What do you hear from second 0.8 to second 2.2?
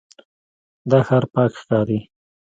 دا ښار پاک ښکاري.